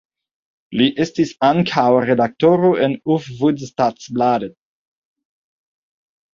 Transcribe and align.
Li 0.79 0.87
estis 1.05 1.33
ankaŭ 1.49 1.83
redaktoro 2.07 2.73
en 2.87 2.97
Hufvudstadsbladet. 3.11 4.59